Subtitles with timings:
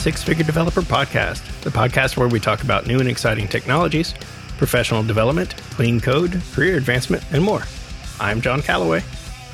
[0.00, 4.14] Six Figure Developer Podcast, the podcast where we talk about new and exciting technologies,
[4.60, 7.62] professional development, clean code, career advancement, and more.
[8.20, 9.02] I'm Jon Callaway.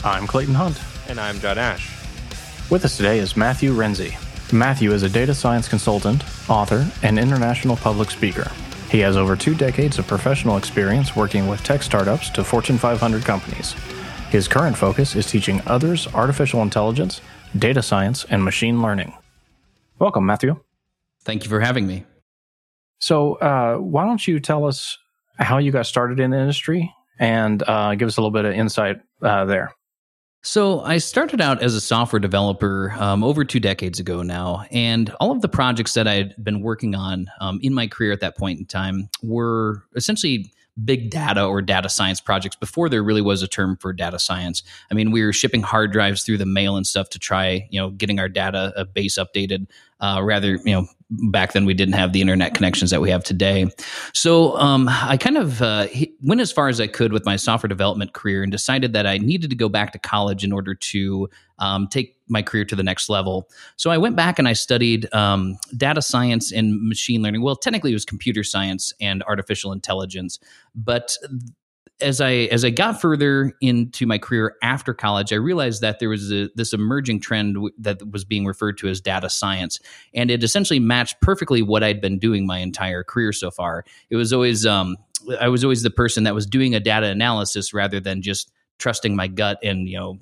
[0.02, 0.83] I'm Clayton Hunt.
[1.09, 1.88] And I'm John Ash.
[2.70, 4.12] With us today is Matthew Renze.
[4.52, 8.50] Matthew is a data science consultant, author, and international public speaker.
[8.91, 13.25] He has over two decades of professional experience working with tech startups to Fortune 500
[13.25, 13.77] companies.
[14.30, 17.20] His current focus is teaching others artificial intelligence,
[17.56, 19.12] data science, and machine learning.
[20.00, 20.59] Welcome, Matthew.
[21.20, 22.06] Thank you for having me.
[22.98, 24.98] So, uh, why don't you tell us
[25.38, 28.55] how you got started in the industry and uh, give us a little bit of
[28.55, 29.72] insight uh, there?
[30.42, 35.11] So, I started out as a software developer um, over two decades ago now, and
[35.20, 38.20] all of the projects that I had been working on um, in my career at
[38.20, 40.50] that point in time were essentially
[40.84, 44.62] big data or data science projects before there really was a term for data science.
[44.91, 47.80] I mean, we were shipping hard drives through the mail and stuff to try, you
[47.80, 49.69] know, getting our data uh, base updated.
[50.00, 50.86] Uh, rather, you know,
[51.30, 53.66] back then we didn't have the internet connections that we have today.
[54.12, 55.86] So um, I kind of uh,
[56.22, 59.19] went as far as I could with my software development career and decided that I
[59.19, 62.83] needed to go back to college in order to um, take my career to the
[62.83, 63.48] next level.
[63.77, 67.42] So I went back and I studied um, data science and machine learning.
[67.42, 70.41] Well, technically it was computer science and artificial intelligence,
[70.74, 71.17] but
[72.00, 76.08] as I as I got further into my career after college, I realized that there
[76.08, 79.80] was a, this emerging trend that was being referred to as data science,
[80.14, 83.84] and it essentially matched perfectly what I'd been doing my entire career so far.
[84.11, 84.97] It was always um,
[85.41, 89.17] I was always the person that was doing a data analysis rather than just trusting
[89.17, 90.19] my gut and you know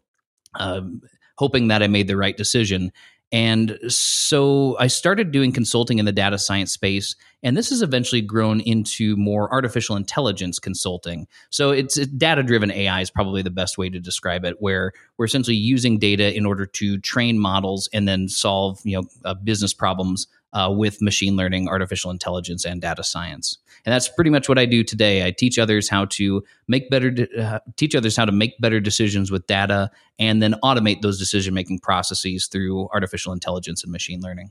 [0.54, 1.00] um,
[1.36, 2.92] hoping that I made the right decision.
[3.32, 8.20] And so I started doing consulting in the data science space, and this has eventually
[8.20, 11.26] grown into more artificial intelligence consulting.
[11.50, 15.24] So it's data driven AI is probably the best way to describe it, where we're
[15.24, 19.74] essentially using data in order to train models and then solve you know uh, business
[19.74, 23.58] problems uh, with machine learning, artificial intelligence, and data science.
[23.84, 25.26] And that's pretty much what I do today.
[25.26, 28.80] I teach others how to make better, de- uh, teach others how to make better
[28.80, 34.20] decisions with data, and then automate those decision making processes through artificial intelligence and machine
[34.20, 34.50] learning.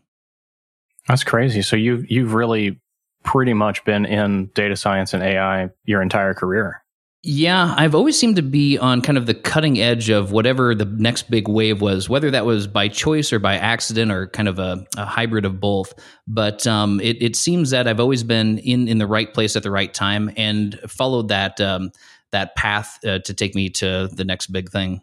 [1.08, 1.62] That's crazy.
[1.62, 2.80] So you you've really
[3.24, 6.82] pretty much been in data science and AI your entire career.
[7.25, 10.84] Yeah, I've always seemed to be on kind of the cutting edge of whatever the
[10.84, 14.59] next big wave was, whether that was by choice or by accident or kind of
[14.59, 15.94] a, a hybrid of both.
[16.28, 19.63] But um, it, it, seems that I've always been in, in the right place at
[19.63, 21.94] the right time and followed that um,
[22.31, 25.01] that path uh, to take me to the next big thing.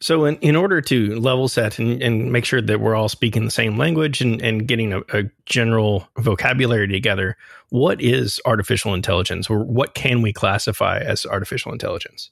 [0.00, 3.44] So, in, in order to level set and, and make sure that we're all speaking
[3.44, 7.36] the same language and, and getting a, a general vocabulary together,
[7.70, 12.30] what is artificial intelligence or what can we classify as artificial intelligence?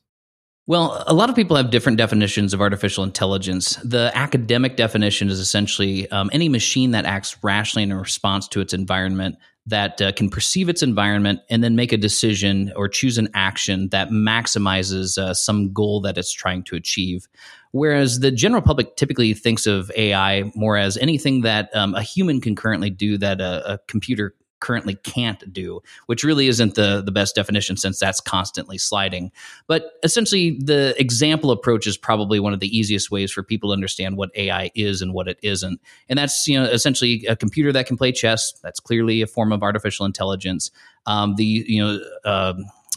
[0.67, 3.77] Well, a lot of people have different definitions of artificial intelligence.
[3.77, 8.75] The academic definition is essentially um, any machine that acts rationally in response to its
[8.75, 13.29] environment that uh, can perceive its environment and then make a decision or choose an
[13.33, 17.29] action that maximizes uh, some goal that it's trying to achieve.
[17.73, 22.41] Whereas the general public typically thinks of AI more as anything that um, a human
[22.41, 27.13] can currently do that a, a computer currently can't do, which really isn't the the
[27.13, 29.31] best definition since that's constantly sliding.
[29.67, 33.75] But essentially, the example approach is probably one of the easiest ways for people to
[33.75, 35.81] understand what AI is and what it isn't.
[36.09, 38.53] And that's you know essentially a computer that can play chess.
[38.63, 40.71] That's clearly a form of artificial intelligence.
[41.07, 42.55] Um, the you know uh,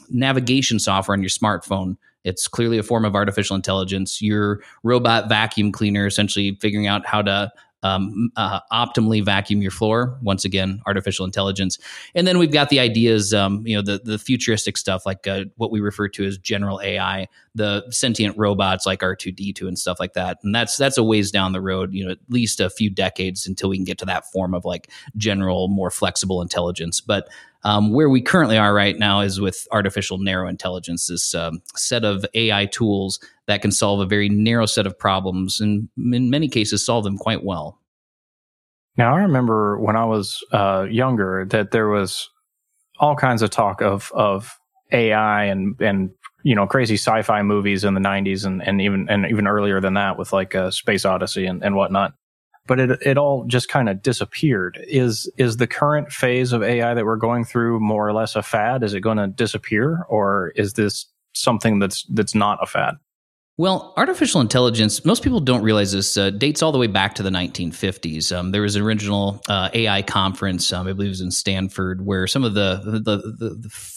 [0.10, 4.22] navigation software on your smartphone it's clearly a form of artificial intelligence.
[4.22, 7.52] Your robot vacuum cleaner essentially figuring out how to
[7.84, 10.18] um, uh, optimally vacuum your floor.
[10.22, 11.78] Once again, artificial intelligence.
[12.16, 15.46] And then we've got the ideas, um, you know, the the futuristic stuff like uh,
[15.58, 19.68] what we refer to as general AI, the sentient robots like R two D two
[19.68, 20.38] and stuff like that.
[20.44, 21.94] And that's that's a ways down the road.
[21.94, 24.66] You know, at least a few decades until we can get to that form of
[24.66, 27.02] like general, more flexible intelligence.
[27.02, 27.30] But
[27.64, 32.04] um, where we currently are right now is with artificial narrow intelligence, this um, set
[32.04, 36.48] of AI tools that can solve a very narrow set of problems and in many
[36.48, 37.81] cases solve them quite well.
[38.98, 42.30] Now, I remember when I was uh, younger that there was
[43.00, 44.58] all kinds of talk of of
[44.92, 46.12] AI and and
[46.44, 49.96] you know crazy sci-fi movies in the 90s and, and even and even earlier than
[49.96, 52.14] that with like uh, Space Odyssey and, and whatnot.
[52.68, 54.80] but it it all just kind of disappeared.
[54.88, 58.44] Is is the current phase of AI that we're going through more or less a
[58.44, 58.84] fad?
[58.84, 62.96] Is it going to disappear, or is this something that's that's not a fad?
[63.58, 67.24] Well, artificial intelligence, most people don't realize this, uh, dates all the way back to
[67.24, 68.36] the 1950s.
[68.36, 72.04] Um, there was an original uh, AI conference, um, I believe it was in Stanford,
[72.04, 73.18] where some of the, the, the,
[73.60, 73.92] the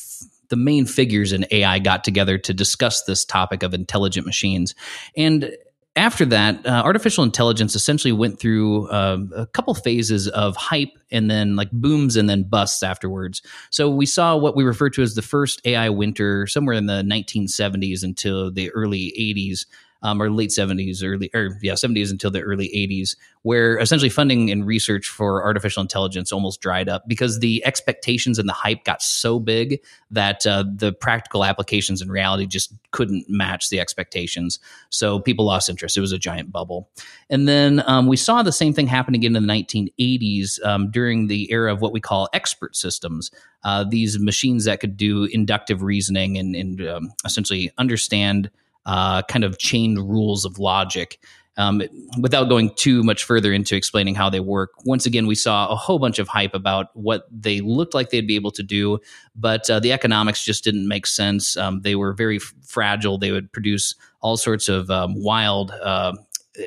[0.50, 4.74] the main figures in AI got together to discuss this topic of intelligent machines.
[5.16, 5.56] And
[5.96, 11.30] after that, uh, artificial intelligence essentially went through uh, a couple phases of hype and
[11.30, 13.42] then like booms and then busts afterwards.
[13.70, 17.02] So we saw what we refer to as the first AI winter somewhere in the
[17.02, 19.66] 1970s until the early 80s
[20.04, 24.50] um, or late 70s, early or yeah 70s until the early 80s, where essentially funding
[24.50, 29.02] and research for artificial intelligence almost dried up because the expectations and the hype got
[29.02, 29.80] so big
[30.10, 34.58] that uh, the practical applications in reality just couldn't match the expectations.
[34.90, 35.96] So people lost interest.
[35.96, 36.90] It was a giant bubble,
[37.30, 41.28] and then um, we saw the same thing happen again in the 1980s um, during
[41.28, 43.30] the era of what we call expert systems.
[43.64, 48.50] Uh, these machines that could do inductive reasoning and, and um, essentially understand
[48.86, 51.18] uh, kind of chained rules of logic.
[51.56, 51.82] Um,
[52.20, 55.76] without going too much further into explaining how they work, once again, we saw a
[55.76, 58.98] whole bunch of hype about what they looked like they'd be able to do,
[59.36, 61.56] but uh, the economics just didn't make sense.
[61.56, 63.18] Um, they were very f- fragile.
[63.18, 66.14] They would produce all sorts of um, wild uh,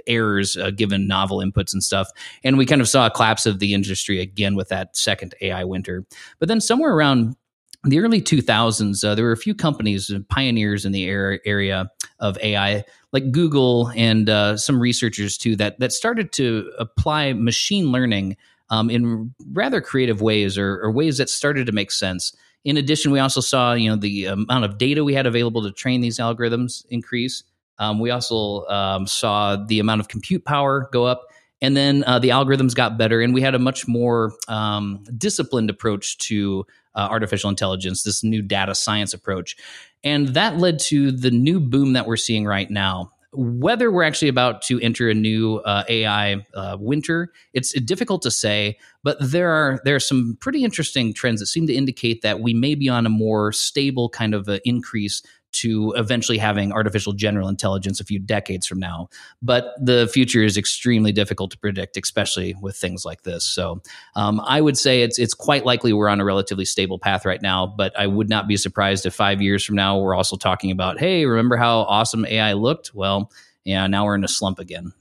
[0.06, 2.10] errors uh, given novel inputs and stuff.
[2.44, 5.64] And we kind of saw a collapse of the industry again with that second AI
[5.64, 6.06] winter.
[6.40, 7.36] But then somewhere around
[7.84, 12.38] the early 2000s, uh, there were a few companies, uh, pioneers in the area of
[12.40, 12.84] AI,
[13.14, 18.36] like Google and uh, some researchers too, that that started to apply machine learning
[18.70, 22.36] um, in rather creative ways or, or, ways that started to make sense.
[22.66, 25.72] In addition, we also saw you know the amount of data we had available to
[25.72, 27.44] train these algorithms increase.
[27.80, 31.28] Um, we also um, saw the amount of compute power go up.
[31.60, 35.72] And then uh, the algorithms got better, and we had a much more um, disciplined
[35.72, 39.56] approach to uh, artificial intelligence, this new data science approach.
[40.04, 43.14] And that led to the new boom that we're seeing right now.
[43.34, 48.32] Whether we're actually about to enter a new uh, AI uh, winter, it's difficult to
[48.32, 48.78] say.
[49.04, 52.54] But there are there are some pretty interesting trends that seem to indicate that we
[52.54, 55.22] may be on a more stable kind of increase
[55.54, 59.10] to eventually having artificial general intelligence a few decades from now.
[59.42, 63.44] But the future is extremely difficult to predict, especially with things like this.
[63.46, 63.82] So
[64.16, 67.42] um, I would say it's it's quite likely we're on a relatively stable path right
[67.42, 67.66] now.
[67.66, 71.00] But I would not be surprised if five years from now we're also talking about,
[71.00, 72.94] hey, remember how awesome AI looked?
[72.94, 73.32] Well,
[73.64, 74.94] yeah, now we're in a slump again.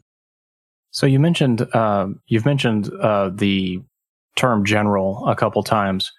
[0.90, 3.82] So you mentioned uh, you've mentioned uh, the
[4.36, 6.12] term general a couple times.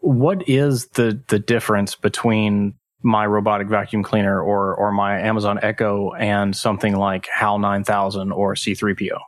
[0.00, 6.12] What is the the difference between my robotic vacuum cleaner or or my Amazon Echo
[6.12, 9.18] and something like HAL 9000 or C3PO?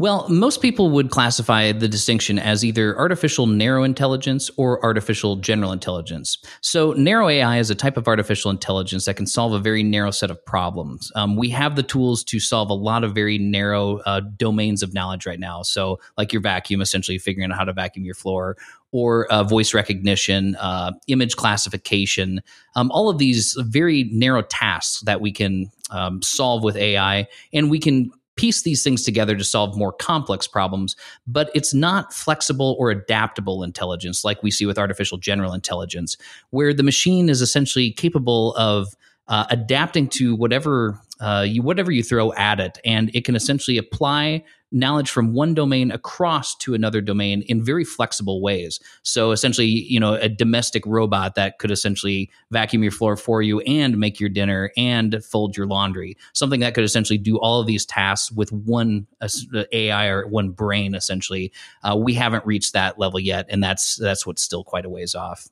[0.00, 5.72] Well, most people would classify the distinction as either artificial narrow intelligence or artificial general
[5.72, 6.38] intelligence.
[6.62, 10.10] So, narrow AI is a type of artificial intelligence that can solve a very narrow
[10.10, 11.12] set of problems.
[11.16, 14.94] Um, we have the tools to solve a lot of very narrow uh, domains of
[14.94, 15.60] knowledge right now.
[15.62, 18.56] So, like your vacuum, essentially figuring out how to vacuum your floor,
[18.92, 22.40] or uh, voice recognition, uh, image classification,
[22.74, 27.26] um, all of these very narrow tasks that we can um, solve with AI.
[27.52, 30.96] And we can piece these things together to solve more complex problems,
[31.26, 36.16] but it's not flexible or adaptable intelligence like we see with artificial general intelligence,
[36.48, 38.96] where the machine is essentially capable of
[39.28, 43.76] uh, adapting to whatever uh, you whatever you throw at it, and it can essentially
[43.76, 48.78] apply knowledge from one domain across to another domain in very flexible ways.
[49.02, 53.60] So essentially, you know, a domestic robot that could essentially vacuum your floor for you
[53.60, 56.16] and make your dinner and fold your laundry.
[56.32, 59.28] Something that could essentially do all of these tasks with one uh,
[59.72, 60.94] AI or one brain.
[60.94, 64.88] Essentially, uh, we haven't reached that level yet, and that's that's what's still quite a
[64.88, 65.48] ways off.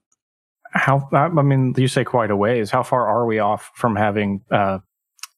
[0.72, 2.70] How I mean, you say quite a ways.
[2.70, 4.78] How far are we off from having uh,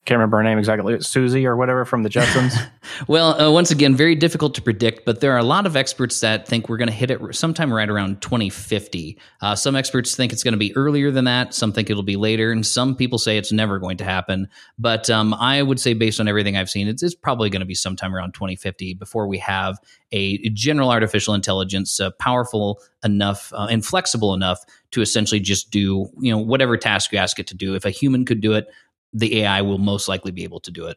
[0.07, 2.55] can't remember her name exactly, Susie or whatever from the Jetsons.
[3.07, 6.21] well, uh, once again, very difficult to predict, but there are a lot of experts
[6.21, 9.19] that think we're going to hit it sometime right around 2050.
[9.43, 11.53] Uh, some experts think it's going to be earlier than that.
[11.53, 14.49] Some think it'll be later, and some people say it's never going to happen.
[14.79, 17.67] But um, I would say, based on everything I've seen, it's, it's probably going to
[17.67, 19.79] be sometime around 2050 before we have
[20.13, 26.09] a general artificial intelligence uh, powerful enough uh, and flexible enough to essentially just do
[26.19, 27.75] you know whatever task you ask it to do.
[27.75, 28.67] If a human could do it,
[29.13, 30.97] the AI will most likely be able to do it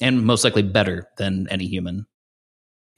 [0.00, 2.06] and most likely better than any human.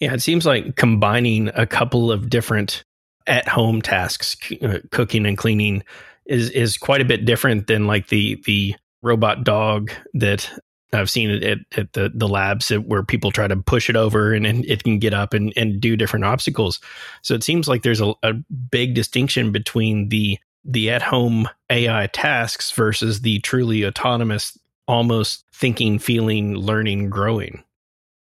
[0.00, 2.84] Yeah, it seems like combining a couple of different
[3.26, 5.82] at home tasks, uh, cooking and cleaning,
[6.26, 10.50] is is quite a bit different than like the the robot dog that
[10.94, 14.32] I've seen it at, at the, the labs where people try to push it over
[14.32, 16.80] and, and it can get up and, and do different obstacles.
[17.22, 18.32] So it seems like there's a, a
[18.70, 25.98] big distinction between the the at home AI tasks versus the truly autonomous, almost thinking,
[25.98, 27.62] feeling, learning, growing.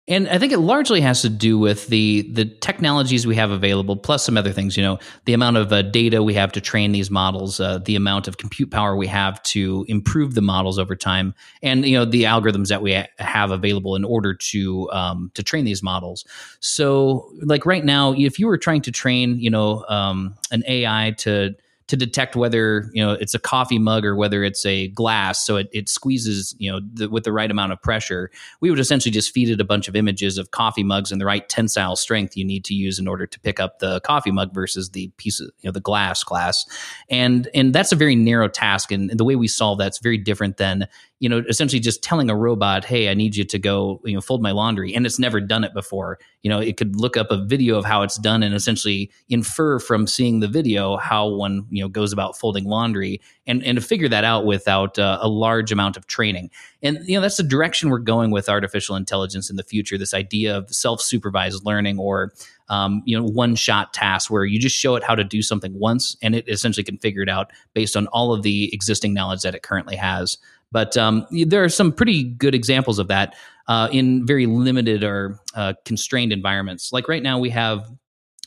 [0.09, 3.95] And I think it largely has to do with the the technologies we have available,
[3.95, 4.75] plus some other things.
[4.75, 7.95] You know, the amount of uh, data we have to train these models, uh, the
[7.95, 12.07] amount of compute power we have to improve the models over time, and you know
[12.07, 16.25] the algorithms that we ha- have available in order to um, to train these models.
[16.61, 21.17] So, like right now, if you were trying to train, you know, um, an AI
[21.19, 21.55] to
[21.89, 25.57] to detect whether you know it's a coffee mug or whether it's a glass so
[25.57, 28.31] it, it squeezes you know the, with the right amount of pressure.
[28.61, 31.27] We would essentially just feed it a bunch of images of coffee mugs and the
[31.27, 34.55] right tensile strength you need to use in order to pick up the coffee mug
[34.55, 36.65] versus the piece of you know the glass glass.
[37.09, 40.59] And and that's a very narrow task and, the way we solve that's very different
[40.59, 40.87] than
[41.21, 44.21] you know, essentially just telling a robot, "Hey, I need you to go, you know,
[44.21, 46.19] fold my laundry," and it's never done it before.
[46.43, 49.79] You know, it could look up a video of how it's done and essentially infer
[49.81, 53.83] from seeing the video how one, you know, goes about folding laundry, and and to
[53.83, 56.51] figure that out without uh, a large amount of training.
[56.83, 59.99] And you know, that's the direction we're going with artificial intelligence in the future.
[59.99, 62.33] This idea of self supervised learning or
[62.69, 65.77] um, you know one shot tasks where you just show it how to do something
[65.79, 69.43] once and it essentially can figure it out based on all of the existing knowledge
[69.43, 70.39] that it currently has
[70.71, 73.35] but um, there are some pretty good examples of that
[73.69, 76.93] uh, in very limited or uh, constrained environments.
[76.93, 77.91] Like right now, we have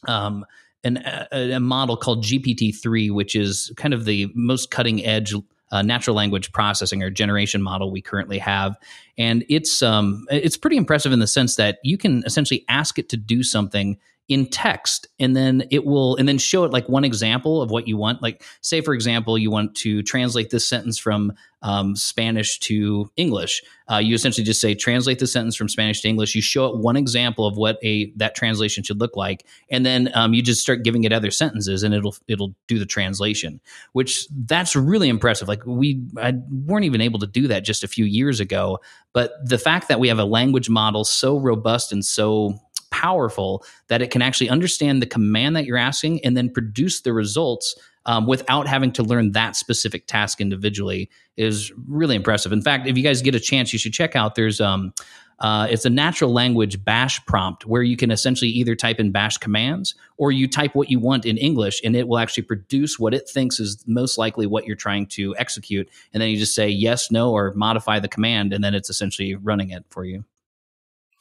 [0.07, 0.45] um,
[0.83, 0.97] an,
[1.31, 5.33] a, a, model called GPT 3, which is kind of the most cutting edge.
[5.73, 8.75] Uh, natural language processing or generation model we currently have,
[9.17, 13.07] and it's um, it's pretty impressive in the sense that you can essentially ask it
[13.07, 13.97] to do something
[14.31, 17.85] in text and then it will and then show it like one example of what
[17.85, 18.21] you want.
[18.21, 21.33] Like say for example you want to translate this sentence from
[21.63, 23.61] um, spanish to english.
[23.91, 26.33] Uh, you essentially just say translate the sentence from spanish to english.
[26.33, 30.09] You show it one example of what a that translation should look like and then
[30.13, 33.59] um, you just start giving it other sentences and it'll it'll do the translation
[33.91, 35.49] which that's really impressive.
[35.49, 36.35] Like we I
[36.65, 38.79] weren't even able to do that just a few years ago
[39.13, 42.57] but the fact that we have a language model so robust and so
[42.91, 47.13] powerful that it can actually understand the command that you're asking and then produce the
[47.13, 52.51] results um, without having to learn that specific task individually is really impressive.
[52.51, 54.35] In fact, if you guys get a chance, you should check out.
[54.35, 54.93] There's um,
[55.41, 59.37] uh, it's a natural language bash prompt where you can essentially either type in bash
[59.37, 63.13] commands or you type what you want in English and it will actually produce what
[63.13, 65.89] it thinks is most likely what you're trying to execute.
[66.13, 69.33] And then you just say yes, no, or modify the command, and then it's essentially
[69.33, 70.23] running it for you.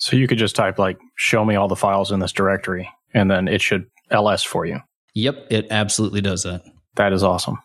[0.01, 3.31] So you could just type like show me all the files in this directory and
[3.31, 4.81] then it should ls for you.
[5.15, 6.63] Yep, it absolutely does that.
[6.97, 7.59] That is awesome.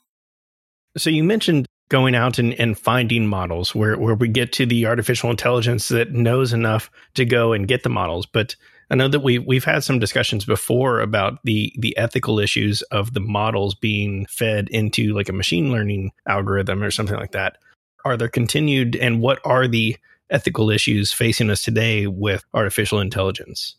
[0.97, 4.85] So you mentioned going out and, and finding models where, where we get to the
[4.85, 8.25] artificial intelligence that knows enough to go and get the models.
[8.25, 8.55] But
[8.89, 13.13] I know that we we've had some discussions before about the the ethical issues of
[13.13, 17.57] the models being fed into like a machine learning algorithm or something like that.
[18.03, 19.97] Are there continued and what are the
[20.29, 23.75] ethical issues facing us today with artificial intelligence?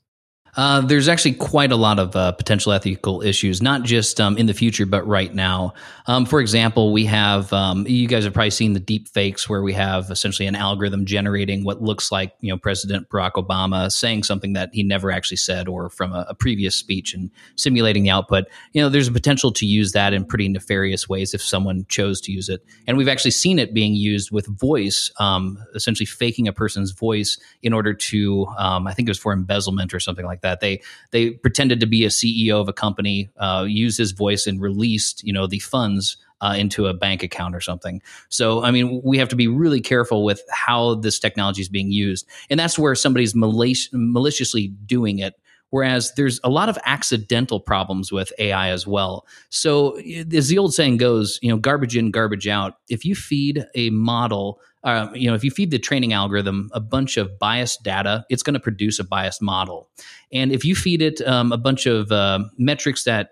[0.56, 4.46] Uh, there's actually quite a lot of uh, potential ethical issues, not just um, in
[4.46, 5.74] the future, but right now.
[6.06, 9.62] Um, for example, we have um, you guys have probably seen the deep fakes where
[9.62, 14.22] we have essentially an algorithm generating what looks like you know President Barack Obama saying
[14.22, 18.10] something that he never actually said or from a, a previous speech and simulating the
[18.10, 18.44] output.
[18.72, 22.18] You know, there's a potential to use that in pretty nefarious ways if someone chose
[22.22, 26.48] to use it, and we've actually seen it being used with voice, um, essentially faking
[26.48, 30.24] a person's voice in order to, um, I think it was for embezzlement or something
[30.24, 30.60] like that that.
[30.60, 34.60] They they pretended to be a CEO of a company, uh, used his voice, and
[34.60, 38.02] released you know the funds uh, into a bank account or something.
[38.28, 41.90] So, I mean, we have to be really careful with how this technology is being
[41.90, 42.26] used.
[42.50, 45.34] And that's where somebody's malic- maliciously doing it.
[45.70, 49.26] Whereas there's a lot of accidental problems with AI as well.
[49.48, 49.96] So,
[50.32, 52.78] as the old saying goes, you know, garbage in, garbage out.
[52.88, 56.78] If you feed a model uh, you know, if you feed the training algorithm a
[56.78, 59.90] bunch of biased data, it's going to produce a biased model.
[60.32, 63.30] And if you feed it um, a bunch of uh, metrics that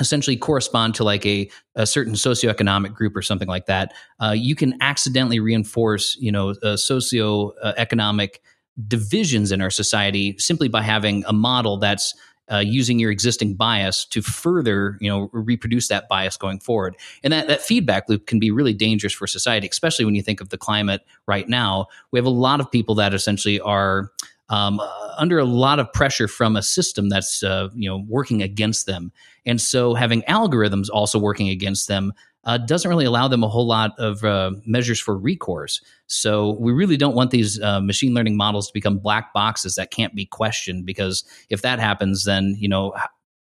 [0.00, 4.54] essentially correspond to like a, a certain socioeconomic group or something like that, uh, you
[4.54, 8.36] can accidentally reinforce, you know, uh, socioeconomic
[8.86, 12.14] divisions in our society simply by having a model that's
[12.52, 16.96] uh, using your existing bias to further, you know, reproduce that bias going forward.
[17.22, 20.40] And that, that feedback loop can be really dangerous for society, especially when you think
[20.40, 21.86] of the climate right now.
[22.10, 24.10] We have a lot of people that essentially are
[24.50, 24.80] um,
[25.16, 29.10] under a lot of pressure from a system that's uh, you know working against them,
[29.46, 32.12] and so having algorithms also working against them
[32.46, 35.80] uh, doesn't really allow them a whole lot of uh, measures for recourse.
[36.06, 39.90] So we really don't want these uh, machine learning models to become black boxes that
[39.90, 42.94] can't be questioned because if that happens, then you know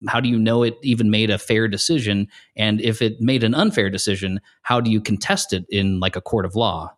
[0.07, 2.27] how do you know it even made a fair decision?
[2.55, 6.21] And if it made an unfair decision, how do you contest it in like a
[6.21, 6.93] court of law?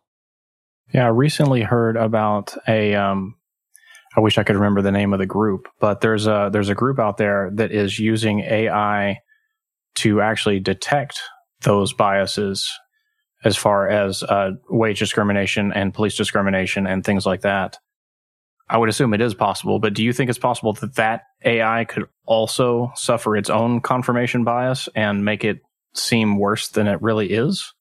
[0.92, 2.94] Yeah, I recently heard about a.
[2.94, 3.36] Um,
[4.16, 6.74] I wish I could remember the name of the group, but there's a there's a
[6.74, 9.20] group out there that is using AI
[9.96, 11.22] to actually detect
[11.62, 12.70] those biases
[13.44, 17.78] as far as uh, wage discrimination and police discrimination and things like that.
[18.68, 21.84] I would assume it is possible, but do you think it's possible that that AI
[21.86, 25.60] could also suffer its own confirmation bias and make it
[25.94, 27.74] seem worse than it really is?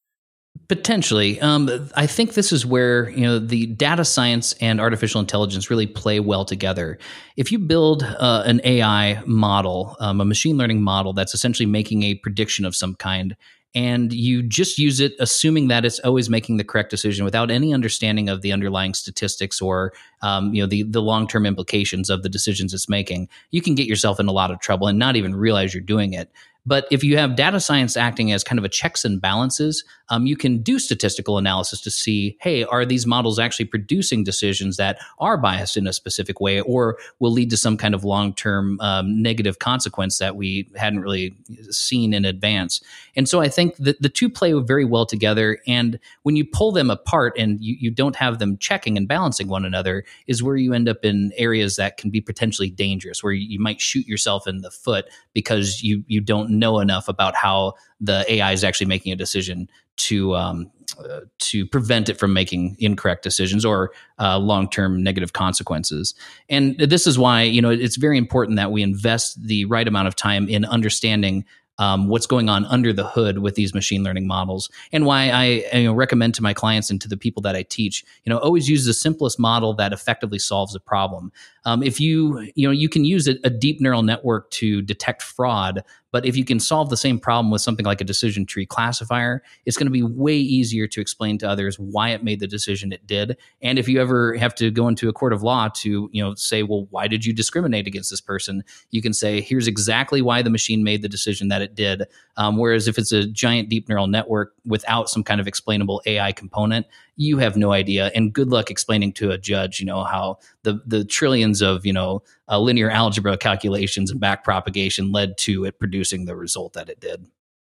[0.67, 1.39] Potentially.
[1.41, 5.87] Um, I think this is where you know the data science and artificial intelligence really
[5.87, 6.97] play well together.
[7.37, 12.03] If you build uh, an AI model, um, a machine learning model that's essentially making
[12.03, 13.35] a prediction of some kind,
[13.75, 17.73] and you just use it assuming that it's always making the correct decision without any
[17.73, 22.23] understanding of the underlying statistics or um, you know the the long term implications of
[22.23, 25.15] the decisions it's making, you can get yourself in a lot of trouble and not
[25.15, 26.31] even realize you're doing it.
[26.65, 30.25] But if you have data science acting as kind of a checks and balances, um,
[30.25, 34.99] you can do statistical analysis to see, hey, are these models actually producing decisions that
[35.19, 38.79] are biased in a specific way or will lead to some kind of long term
[38.81, 41.35] um, negative consequence that we hadn't really
[41.69, 42.81] seen in advance?
[43.15, 45.59] And so I think that the two play very well together.
[45.67, 49.47] And when you pull them apart and you, you don't have them checking and balancing
[49.47, 53.33] one another, is where you end up in areas that can be potentially dangerous, where
[53.33, 57.73] you, might shoot yourself in the foot because you, you don't know enough about how
[58.01, 62.75] the AI is actually making a decision to um, uh, to prevent it from making
[62.79, 66.15] incorrect decisions or uh, long term negative consequences.
[66.49, 70.07] And this is why you know it's very important that we invest the right amount
[70.07, 71.45] of time in understanding
[71.79, 75.43] um, what's going on under the hood with these machine learning models and why I
[75.77, 78.37] you know, recommend to my clients and to the people that I teach, you know,
[78.37, 81.31] always use the simplest model that effectively solves a problem.
[81.63, 85.21] Um, if you, you know, you can use a, a deep neural network to detect
[85.21, 88.65] fraud, but if you can solve the same problem with something like a decision tree
[88.65, 92.47] classifier, it's going to be way easier to explain to others why it made the
[92.47, 93.37] decision it did.
[93.61, 96.33] And if you ever have to go into a court of law to, you know,
[96.35, 98.63] say, well, why did you discriminate against this person?
[98.91, 102.03] You can say, here's exactly why the machine made the decision that it did.
[102.37, 106.31] Um, whereas if it's a giant deep neural network without some kind of explainable AI
[106.31, 106.87] component,
[107.19, 108.11] you have no idea.
[108.15, 111.93] And good luck explaining to a judge, you know, how the the trillions of you
[111.93, 116.89] know uh, linear algebra calculations and back propagation led to it producing the result that
[116.89, 117.27] it did.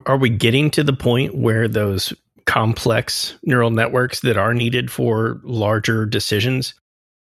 [0.06, 2.14] Are we getting to the point where those
[2.46, 6.74] complex neural networks that are needed for larger decisions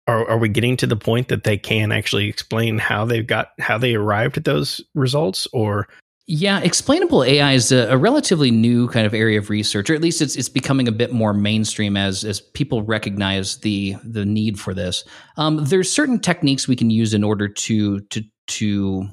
[0.07, 3.51] are, are we getting to the point that they can actually explain how they've got
[3.61, 5.87] how they arrived at those results or
[6.26, 10.00] yeah, explainable AI is a, a, relatively new kind of area of research, or at
[10.00, 14.59] least it's it's becoming a bit more mainstream as as people recognize the the need
[14.59, 15.04] for this.
[15.37, 19.09] Um, there's certain techniques we can use in order to to to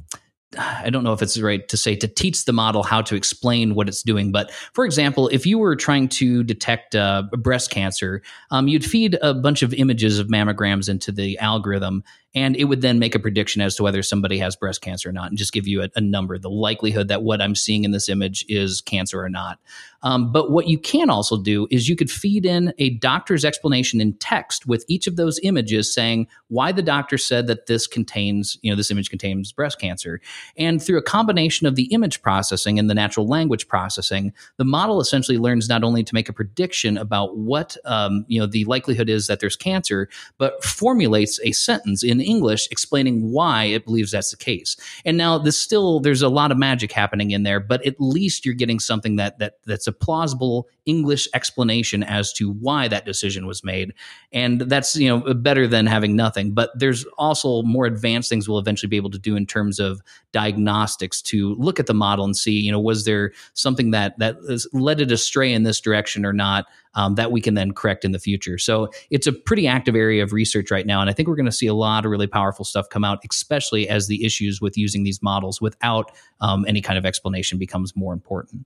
[0.58, 3.76] I don't know if it's right to say to teach the model how to explain
[3.76, 4.32] what it's doing.
[4.32, 9.17] But for example, if you were trying to detect uh, breast cancer, um, you'd feed
[9.22, 12.04] a bunch of images of mammograms into the algorithm,
[12.38, 15.12] and it would then make a prediction as to whether somebody has breast cancer or
[15.12, 17.91] not and just give you a, a number the likelihood that what i'm seeing in
[17.91, 19.60] this image is cancer or not.
[20.04, 24.00] Um, but what you can also do is you could feed in a doctor's explanation
[24.00, 28.58] in text with each of those images saying why the doctor said that this contains
[28.62, 30.21] you know this image contains breast cancer.
[30.56, 35.02] And through a combination of the image processing and the natural language processing the model
[35.02, 39.10] essentially learns not only to make a prediction about what um, you know the likelihood
[39.10, 44.32] is that there's cancer but formulates a sentence in English explaining why it believes that's
[44.32, 44.76] the case.
[45.06, 48.46] And now this still there's a lot of magic happening in there, but at least
[48.46, 53.46] you're getting something that that that's a plausible English explanation as to why that decision
[53.46, 53.94] was made.
[54.32, 56.54] And that's, you know, better than having nothing.
[56.54, 60.02] But there's also more advanced things we'll eventually be able to do in terms of
[60.32, 64.38] diagnostics to look at the model and see, you know, was there something that that
[64.74, 66.66] led it astray in this direction or not?
[66.98, 68.58] um, that we can then correct in the future.
[68.58, 71.00] So it's a pretty active area of research right now.
[71.00, 73.19] And I think we're going to see a lot of really powerful stuff come out,
[73.30, 77.93] especially as the issues with using these models without um, any kind of explanation becomes
[77.95, 78.65] more important.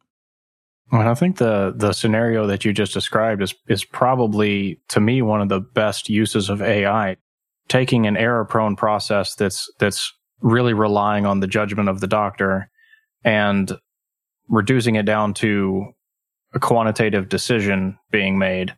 [0.93, 5.41] I think the the scenario that you just described is is probably to me one
[5.41, 7.17] of the best uses of AI.
[7.69, 10.11] Taking an error prone process that's that's
[10.41, 12.69] really relying on the judgment of the doctor
[13.23, 13.71] and
[14.49, 15.93] reducing it down to
[16.53, 18.75] a quantitative decision being made,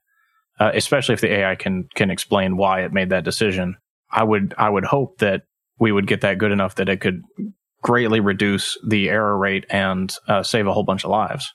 [0.60, 3.78] uh, especially if the AI can can explain why it made that decision.
[4.14, 5.42] I would I would hope that
[5.80, 7.22] we would get that good enough that it could
[7.82, 11.54] greatly reduce the error rate and uh, save a whole bunch of lives.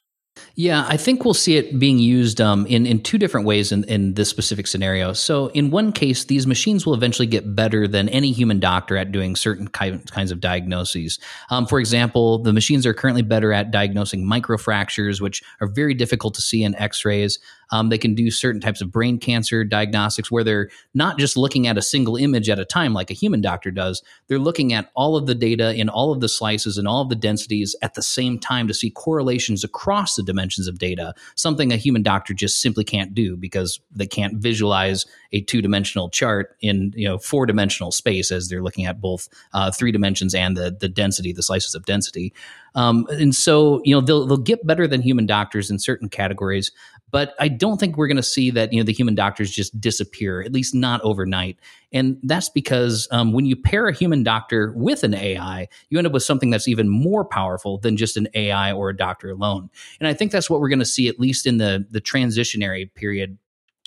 [0.55, 3.85] Yeah, I think we'll see it being used um, in in two different ways in,
[3.85, 5.12] in this specific scenario.
[5.12, 9.12] So, in one case, these machines will eventually get better than any human doctor at
[9.12, 11.18] doing certain kinds of diagnoses.
[11.51, 16.35] Um, for example, the machines are currently better at diagnosing microfractures, which are very difficult
[16.35, 17.38] to see in X-rays.
[17.70, 21.66] Um, they can do certain types of brain cancer diagnostics where they're not just looking
[21.66, 24.02] at a single image at a time like a human doctor does.
[24.26, 27.09] They're looking at all of the data in all of the slices and all of
[27.09, 31.72] the densities at the same time to see correlations across the dimensions of data, something
[31.72, 36.57] a human doctor just simply can't do because they can't visualize a two dimensional chart
[36.61, 40.57] in you know four dimensional space as they're looking at both uh, three dimensions and
[40.57, 42.33] the the density, the slices of density.
[42.79, 46.71] Um, and so you know they'll they'll get better than human doctors in certain categories,
[47.11, 49.81] but I don't think we're going to see that you know the human doctors just
[49.81, 51.59] disappear, at least not overnight.
[51.93, 56.07] And that's because um, when you pair a human doctor with an AI, you end
[56.07, 59.71] up with something that's even more powerful than just an AI or a doctor alone.
[59.99, 62.95] And I think that's what we're going to see at least in the the transitionary
[62.95, 63.38] period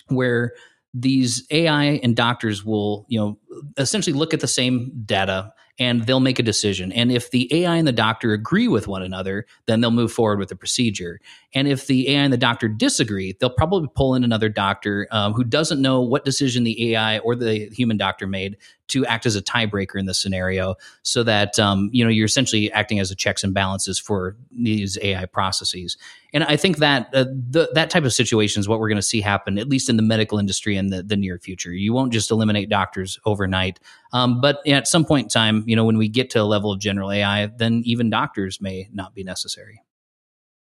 [0.08, 0.52] where
[0.92, 3.38] these AI and doctors will, you know,
[3.78, 6.92] essentially look at the same data and they'll make a decision.
[6.92, 10.38] And if the AI and the doctor agree with one another, then they'll move forward
[10.38, 11.20] with the procedure.
[11.54, 15.32] And if the AI and the doctor disagree, they'll probably pull in another doctor um,
[15.32, 18.56] who doesn't know what decision the AI or the human doctor made
[18.92, 22.70] to act as a tiebreaker in this scenario, so that um, you know you're essentially
[22.72, 25.96] acting as a checks and balances for these AI processes.
[26.34, 29.02] And I think that uh, the, that type of situation is what we're going to
[29.02, 31.72] see happen, at least in the medical industry in the, the near future.
[31.72, 33.80] You won't just eliminate doctors overnight,
[34.12, 36.72] um, but at some point in time, you know, when we get to a level
[36.72, 39.82] of general AI, then even doctors may not be necessary.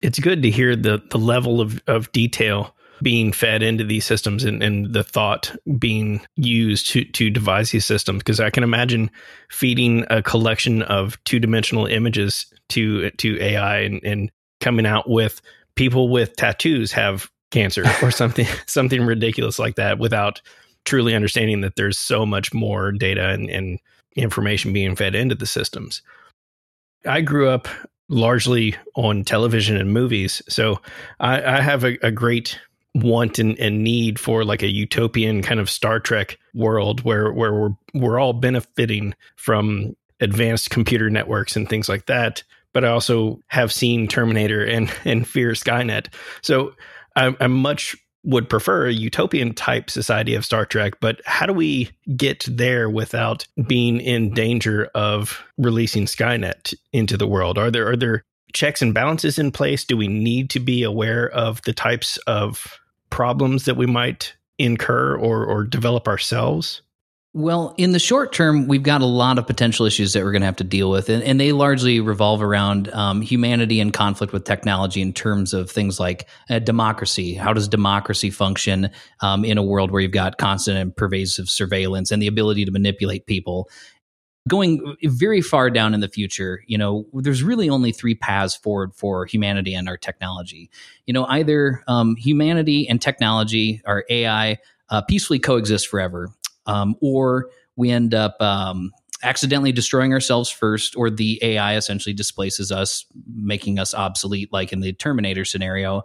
[0.01, 4.45] It's good to hear the the level of, of detail being fed into these systems
[4.45, 9.11] and, and the thought being used to to devise these systems because I can imagine
[9.51, 15.41] feeding a collection of two dimensional images to to AI and, and coming out with
[15.75, 20.41] people with tattoos have cancer or something something ridiculous like that without
[20.85, 23.79] truly understanding that there's so much more data and, and
[24.17, 26.03] information being fed into the systems.
[27.07, 27.69] I grew up
[28.09, 30.81] largely on television and movies, so
[31.21, 32.59] I, I have a, a, great
[32.95, 37.53] want and, and, need for like a utopian kind of Star Trek world where where
[37.53, 42.43] we're we're all benefiting from advanced computer networks and things like that.
[42.75, 46.09] But I also have seen Terminator and and fear Skynet,
[46.43, 46.75] so
[47.17, 51.53] I'm, I'm much would prefer a utopian type society of Star Trek, but how do
[51.53, 57.59] we get there without being in danger of releasing Skynet into the world?
[57.59, 59.85] Are there are there checks and balances in place?
[59.85, 62.79] Do we need to be aware of the types of
[63.13, 66.83] problems that we might incur or or develop ourselves?
[67.35, 70.43] Well, in the short term, we've got a lot of potential issues that we're going
[70.43, 74.35] to have to deal with, and, and they largely revolve around um, humanity and conflict
[74.35, 77.33] with technology in terms of things like uh, democracy.
[77.33, 82.11] How does democracy function um, in a world where you've got constant and pervasive surveillance
[82.11, 83.71] and the ability to manipulate people?
[84.49, 88.93] Going very far down in the future, you know, there's really only three paths forward
[88.95, 90.69] for humanity and our technology.
[91.07, 94.59] You know, either um, humanity and technology, our AI,
[94.91, 96.29] uh, peacefully coexist forever
[96.67, 102.71] um, or we end up um, accidentally destroying ourselves first, or the AI essentially displaces
[102.71, 106.03] us, making us obsolete, like in the Terminator scenario,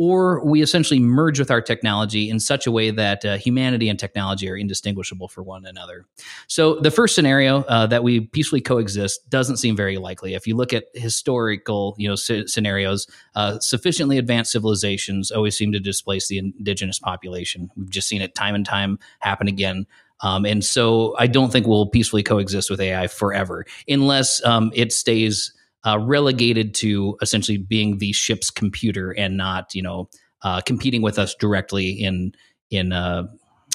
[0.00, 3.98] or we essentially merge with our technology in such a way that uh, humanity and
[3.98, 6.06] technology are indistinguishable for one another.
[6.46, 10.32] So the first scenario uh, that we peacefully coexist doesn't seem very likely.
[10.32, 15.70] If you look at historical, you know, c- scenarios, uh, sufficiently advanced civilizations always seem
[15.72, 17.70] to displace the indigenous population.
[17.76, 19.86] We've just seen it time and time happen again.
[20.22, 24.94] Um, and so I don't think we'll peacefully coexist with AI forever unless um, it
[24.94, 25.52] stays
[25.84, 30.08] uh, relegated to essentially being the ship's computer and not, you know,
[30.42, 32.32] uh, competing with us directly in
[32.70, 33.26] in uh,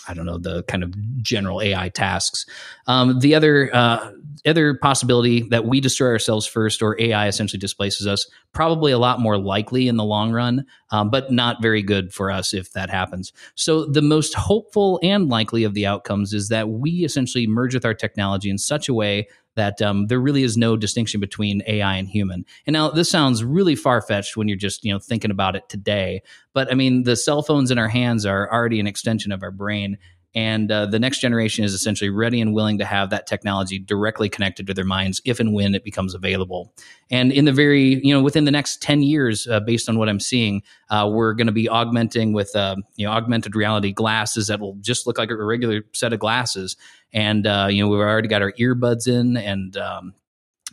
[0.07, 2.45] I don't know the kind of general AI tasks.
[2.87, 4.11] Um, the other uh,
[4.45, 9.19] other possibility that we destroy ourselves first, or AI essentially displaces us, probably a lot
[9.19, 10.65] more likely in the long run,
[10.95, 13.33] um, but not very good for us if that happens.
[13.55, 17.83] So the most hopeful and likely of the outcomes is that we essentially merge with
[17.83, 21.95] our technology in such a way that um, there really is no distinction between AI
[21.95, 22.45] and human.
[22.65, 25.67] And now this sounds really far fetched when you're just you know thinking about it
[25.67, 26.21] today,
[26.53, 29.51] but I mean the cell phones in our hands are already an extension of our
[29.51, 29.97] brain,
[30.35, 34.27] and uh, the next generation is essentially ready and willing to have that technology directly
[34.27, 36.73] connected to their minds if and when it becomes available.
[37.09, 40.09] And in the very, you know, within the next 10 years, uh, based on what
[40.09, 44.47] I'm seeing, uh, we're going to be augmenting with, uh, you know, augmented reality glasses
[44.47, 46.75] that will just look like a regular set of glasses.
[47.13, 50.13] And, uh, you know, we've already got our earbuds in and, um,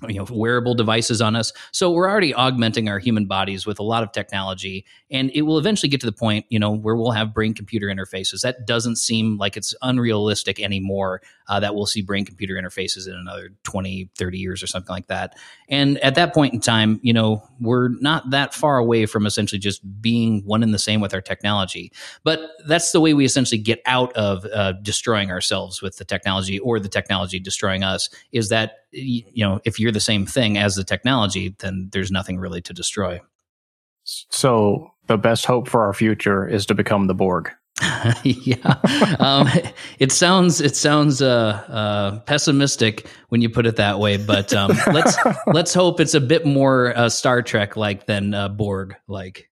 [0.09, 1.53] you know wearable devices on us.
[1.73, 5.59] So we're already augmenting our human bodies with a lot of technology and it will
[5.59, 8.43] eventually get to the point you know where we'll have brain computer interfaces.
[8.43, 13.15] That doesn't seem like it's unrealistic anymore uh, that we'll see brain computer interfaces in
[13.15, 15.37] another 20 30 years or something like that.
[15.69, 19.59] And at that point in time you know we're not that far away from essentially
[19.59, 21.93] just being one and the same with our technology.
[22.25, 26.59] But that's the way we essentially get out of uh, destroying ourselves with the technology
[26.59, 30.77] or the technology destroying us is that you know if you're the same thing as
[30.77, 33.21] the technology then there's nothing really to destroy.
[34.05, 37.51] So the best hope for our future is to become the borg
[38.25, 38.77] yeah,
[39.19, 39.49] um,
[39.99, 44.73] it sounds it sounds uh, uh, pessimistic when you put it that way, but um,
[44.93, 49.49] let's let's hope it's a bit more uh, Star Trek like than uh, Borg like.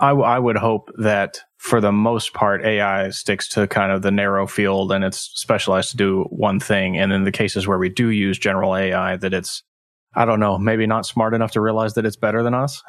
[0.00, 4.00] I, w- I would hope that for the most part, AI sticks to kind of
[4.00, 6.96] the narrow field and it's specialized to do one thing.
[6.96, 9.62] And in the cases where we do use general AI, that it's
[10.14, 12.82] I don't know, maybe not smart enough to realize that it's better than us.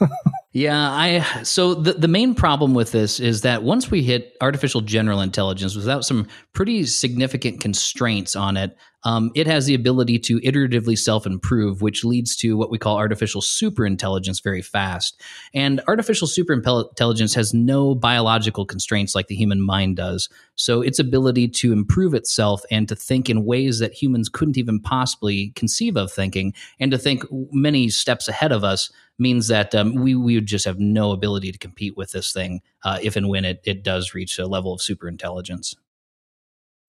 [0.56, 4.80] Yeah, I so the the main problem with this is that once we hit artificial
[4.80, 8.74] general intelligence without some pretty significant constraints on it,
[9.06, 12.96] um, it has the ability to iteratively self improve, which leads to what we call
[12.96, 15.22] artificial superintelligence very fast.
[15.54, 20.28] And artificial superintelligence has no biological constraints like the human mind does.
[20.56, 24.80] So its ability to improve itself and to think in ways that humans couldn't even
[24.80, 28.90] possibly conceive of thinking, and to think many steps ahead of us
[29.20, 32.60] means that um, we we would just have no ability to compete with this thing
[32.82, 35.76] uh, if and when it it does reach a level of super intelligence.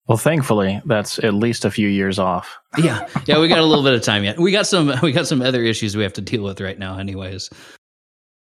[0.07, 2.57] Well, thankfully, that's at least a few years off.
[2.77, 4.39] yeah, yeah, we got a little bit of time yet.
[4.39, 6.97] We got some we got some other issues we have to deal with right now,
[6.97, 7.49] anyways.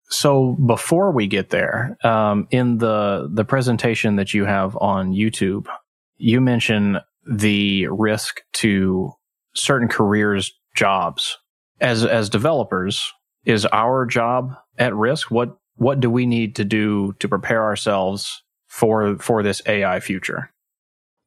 [0.09, 5.67] So before we get there, um, in the the presentation that you have on YouTube,
[6.15, 6.99] you mention
[7.29, 9.11] the risk to
[9.53, 11.37] certain careers, jobs.
[11.81, 13.11] As as developers,
[13.45, 15.29] is our job at risk?
[15.29, 20.49] What what do we need to do to prepare ourselves for for this AI future?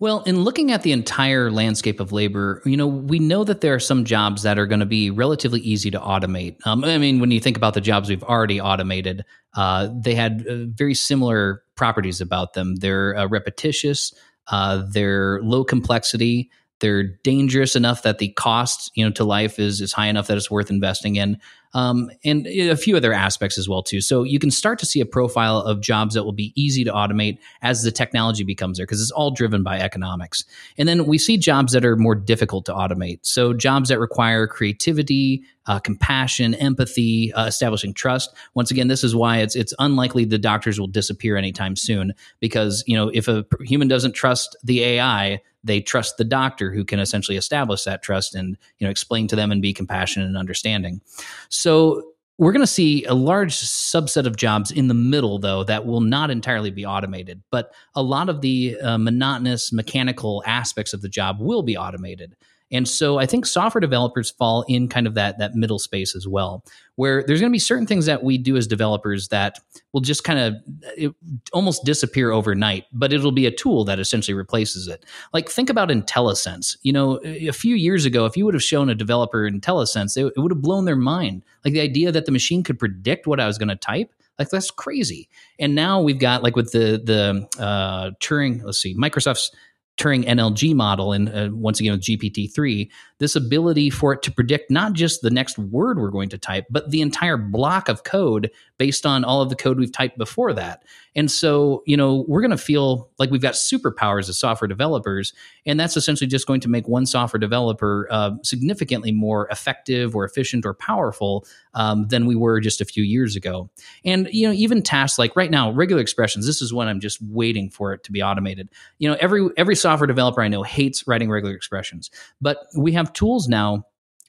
[0.00, 3.74] Well, in looking at the entire landscape of labor, you know, we know that there
[3.74, 6.56] are some jobs that are going to be relatively easy to automate.
[6.66, 10.46] Um, I mean, when you think about the jobs we've already automated, uh, they had
[10.48, 12.76] uh, very similar properties about them.
[12.76, 14.14] They're uh, repetitious,
[14.46, 16.50] uh, they're low complexity,
[16.80, 20.36] they're dangerous enough that the cost, you know, to life is is high enough that
[20.36, 21.38] it's worth investing in
[21.72, 24.00] um, and a few other aspects as well too.
[24.00, 26.92] So you can start to see a profile of jobs that will be easy to
[26.92, 30.44] automate as the technology becomes there, because it's all driven by economics.
[30.78, 33.20] And then we see jobs that are more difficult to automate.
[33.22, 38.34] So jobs that require creativity, uh, compassion, empathy, uh, establishing trust.
[38.54, 42.82] Once again, this is why it's it's unlikely the doctors will disappear anytime soon because
[42.86, 46.98] you know if a human doesn't trust the AI, they trust the doctor who can
[46.98, 51.00] essentially establish that trust and you know explain to them and be compassionate and understanding.
[51.48, 52.02] So
[52.40, 56.00] we're going to see a large subset of jobs in the middle, though, that will
[56.00, 57.42] not entirely be automated.
[57.50, 62.34] But a lot of the uh, monotonous mechanical aspects of the job will be automated.
[62.72, 66.26] And so I think software developers fall in kind of that that middle space as
[66.28, 66.64] well,
[66.96, 69.58] where there's going to be certain things that we do as developers that
[69.92, 71.14] will just kind of
[71.52, 75.04] almost disappear overnight, but it'll be a tool that essentially replaces it.
[75.32, 76.76] Like think about IntelliSense.
[76.82, 80.32] You know, a few years ago, if you would have shown a developer IntelliSense, it,
[80.36, 81.44] it would have blown their mind.
[81.64, 84.48] Like the idea that the machine could predict what I was going to type like
[84.48, 85.28] that's crazy.
[85.58, 88.64] And now we've got like with the the uh, Turing.
[88.64, 89.52] Let's see, Microsoft's
[90.00, 94.32] Turing NLG model, and uh, once again with GPT 3, this ability for it to
[94.32, 98.02] predict not just the next word we're going to type, but the entire block of
[98.02, 100.82] code based on all of the code we've typed before that.
[101.14, 105.34] And so, you know, we're going to feel like we've got superpowers as software developers.
[105.66, 110.24] And that's essentially just going to make one software developer uh, significantly more effective or
[110.24, 113.68] efficient or powerful um, than we were just a few years ago.
[114.04, 117.20] And, you know, even tasks like right now, regular expressions, this is what I'm just
[117.20, 118.70] waiting for it to be automated.
[118.98, 123.09] You know, every, every software developer I know hates writing regular expressions, but we have
[123.14, 123.84] tools now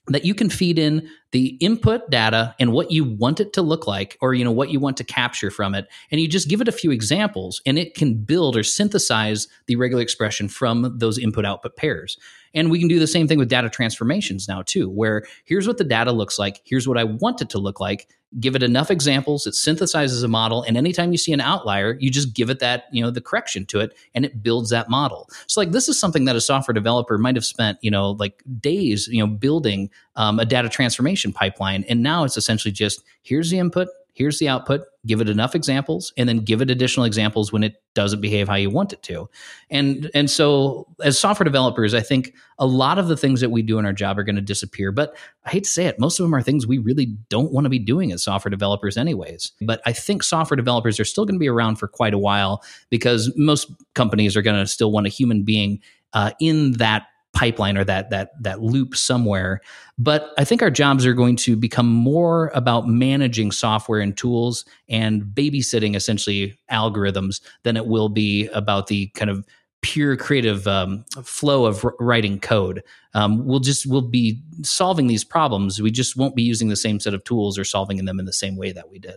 [0.08, 3.86] that you can feed in the input data and what you want it to look
[3.86, 5.86] like or you know what you want to capture from it.
[6.10, 9.76] And you just give it a few examples and it can build or synthesize the
[9.76, 12.18] regular expression from those input output pairs.
[12.52, 15.78] And we can do the same thing with data transformations now too where here's what
[15.78, 18.08] the data looks like here's what i want it to look like
[18.40, 22.10] give it enough examples it synthesizes a model and anytime you see an outlier you
[22.10, 25.28] just give it that you know the correction to it and it builds that model.
[25.46, 28.42] So like this is something that a software developer might have spent you know like
[28.60, 33.50] days you know building um, a data transformation pipeline and now it's essentially just here's
[33.50, 34.82] the input Here's the output.
[35.06, 38.54] Give it enough examples, and then give it additional examples when it doesn't behave how
[38.54, 39.28] you want it to.
[39.70, 43.62] And and so, as software developers, I think a lot of the things that we
[43.62, 44.92] do in our job are going to disappear.
[44.92, 47.64] But I hate to say it, most of them are things we really don't want
[47.64, 49.52] to be doing as software developers, anyways.
[49.62, 52.62] But I think software developers are still going to be around for quite a while
[52.90, 55.80] because most companies are going to still want a human being
[56.12, 59.60] uh, in that pipeline or that that that loop somewhere.
[59.98, 64.64] But i think our jobs are going to become more about managing software and tools
[64.88, 69.46] and babysitting essentially algorithms than it will be about the kind of
[69.82, 72.82] pure creative um, flow of writing code.
[73.14, 75.82] Um, we'll just we'll be solving these problems.
[75.82, 78.32] We just won't be using the same set of tools or solving them in the
[78.32, 79.16] same way that we did.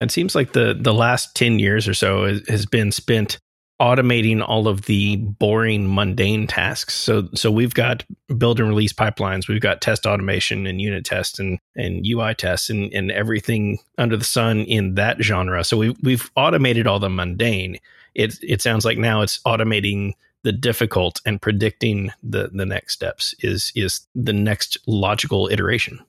[0.00, 3.38] It seems like the the last 10 years or so has been spent
[3.80, 6.94] automating all of the boring mundane tasks.
[6.94, 8.04] So so we've got
[8.36, 12.68] build and release pipelines we've got test automation and unit tests and and ui tests
[12.68, 15.64] and, and everything under the sun in that genre.
[15.64, 17.78] So we've, we've automated all the mundane.
[18.14, 20.12] It it sounds like now it's automating
[20.42, 26.00] the difficult and predicting the the next steps is is the next logical iteration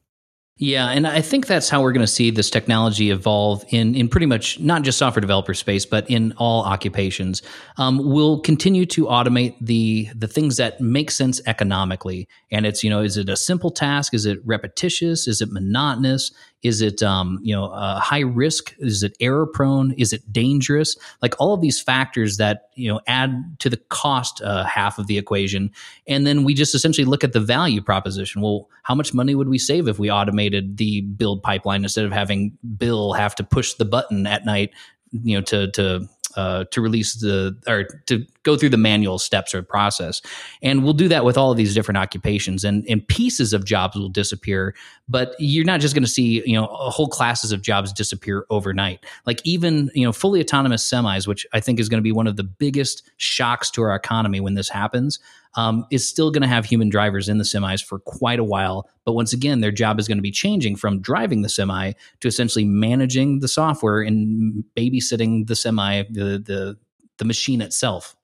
[0.57, 4.07] yeah, and I think that's how we're going to see this technology evolve in in
[4.07, 7.41] pretty much not just software developer space, but in all occupations.
[7.77, 12.89] Um, we'll continue to automate the the things that make sense economically, and it's you
[12.89, 14.13] know, is it a simple task?
[14.13, 15.27] Is it repetitious?
[15.27, 16.31] Is it monotonous?
[16.63, 18.75] Is it um, you know uh, high risk?
[18.79, 19.93] Is it error prone?
[19.93, 20.95] Is it dangerous?
[21.21, 25.07] Like all of these factors that you know add to the cost uh, half of
[25.07, 25.71] the equation,
[26.07, 28.41] and then we just essentially look at the value proposition.
[28.41, 32.11] Well, how much money would we save if we automated the build pipeline instead of
[32.11, 34.71] having Bill have to push the button at night,
[35.11, 39.53] you know, to to uh, to release the or to go through the manual steps
[39.53, 40.21] or process.
[40.61, 43.95] And we'll do that with all of these different occupations and, and pieces of jobs
[43.95, 44.73] will disappear,
[45.07, 49.05] but you're not just going to see, you know, whole classes of jobs disappear overnight.
[49.25, 52.27] Like even, you know, fully autonomous semis, which I think is going to be one
[52.27, 55.19] of the biggest shocks to our economy when this happens,
[55.55, 58.89] um, is still going to have human drivers in the semis for quite a while.
[59.05, 62.27] But once again, their job is going to be changing from driving the semi to
[62.27, 66.77] essentially managing the software and babysitting the semi, the the
[67.17, 68.15] the machine itself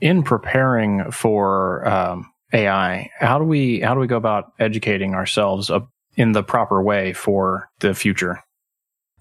[0.00, 5.70] in preparing for um, AI, how do we how do we go about educating ourselves
[6.16, 8.42] in the proper way for the future?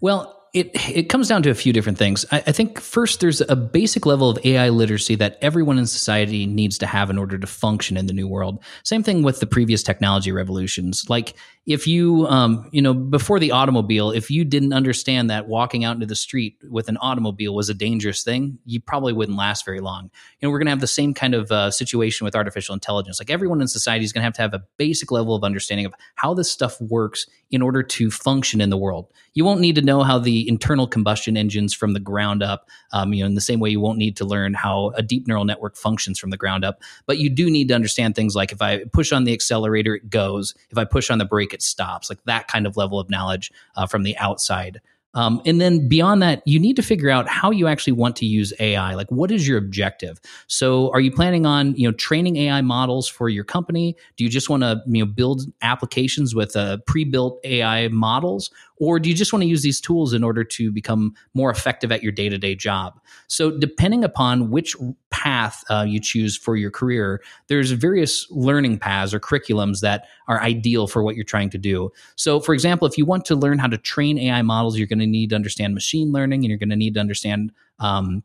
[0.01, 2.25] Well, it it comes down to a few different things.
[2.31, 6.45] I, I, think first there's a basic level of AI literacy that everyone in society
[6.45, 8.63] needs to have in order to function in the new world.
[8.83, 11.05] Same thing with the previous technology revolutions.
[11.09, 11.33] Like
[11.65, 15.95] if you um, you know before the automobile, if you didn't understand that walking out
[15.95, 19.79] into the street with an automobile was a dangerous thing, you probably wouldn't last very
[19.79, 20.11] long.
[20.39, 23.19] You know we're going to have the same kind of uh, situation with artificial intelligence.
[23.19, 25.87] Like everyone in society is going to have to have a basic level of understanding
[25.87, 29.11] of how this stuff works in order to function in the world.
[29.33, 32.69] You won't need to know how the internal combustion engines from the ground up.
[32.91, 35.27] Um, you know, in the same way, you won't need to learn how a deep
[35.27, 36.81] neural network functions from the ground up.
[37.05, 40.09] But you do need to understand things like if I push on the accelerator, it
[40.09, 40.55] goes.
[40.69, 42.09] If I push on the brake, it stops.
[42.09, 44.81] Like that kind of level of knowledge uh, from the outside.
[45.15, 48.25] Um, and then beyond that, you need to figure out how you actually want to
[48.25, 48.95] use AI.
[48.95, 50.19] Like, what is your objective?
[50.47, 53.95] So, are you planning on you know training AI models for your company?
[54.17, 58.99] Do you just want to you know build applications with uh, pre-built AI models, or
[58.99, 62.03] do you just want to use these tools in order to become more effective at
[62.03, 62.99] your day-to-day job?
[63.27, 64.75] So, depending upon which
[65.09, 70.41] path uh, you choose for your career, there's various learning paths or curriculums that are
[70.41, 71.91] ideal for what you're trying to do.
[72.15, 74.99] So, for example, if you want to learn how to train AI models, you're going
[74.99, 78.23] to need to understand machine learning and you're going to need to understand um,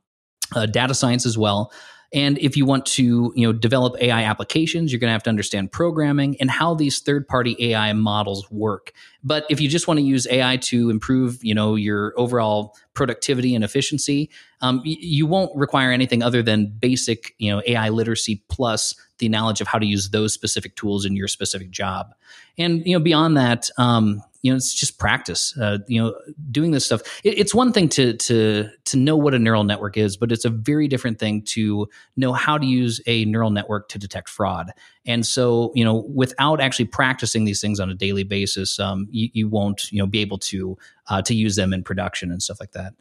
[0.55, 1.73] uh, data science as well.
[2.13, 5.31] And if you want to, you know, develop AI applications, you're going to have to
[5.31, 8.93] understand programming and how these third-party AI models work.
[9.23, 13.55] But if you just want to use AI to improve, you know, your overall productivity
[13.55, 14.29] and efficiency,
[14.61, 19.29] um, y- you won't require anything other than basic, you know, AI literacy plus the
[19.29, 22.13] knowledge of how to use those specific tools in your specific job.
[22.59, 25.57] And you know, beyond that, um, you know, it's just practice.
[25.57, 26.15] Uh, you know,
[26.51, 27.03] doing this stuff.
[27.25, 30.45] It, it's one thing to to to know what a neural network is, but it's
[30.45, 34.73] a very different thing to know how to use a neural network to detect fraud.
[35.07, 39.31] And so, you know, without actually practicing these things on a daily basis, um, you,
[39.33, 40.77] you, won't, you know, be able to
[41.09, 42.95] uh, to use them in production and stuff like that.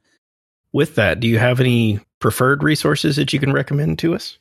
[0.73, 4.37] With that, do you have any preferred resources that you can recommend to us?